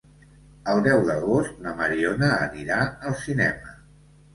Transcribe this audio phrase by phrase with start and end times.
[0.73, 3.83] El deu d'agost na Mariona anirà al cinema.